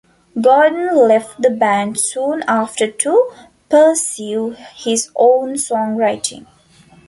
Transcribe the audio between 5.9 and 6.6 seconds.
writing.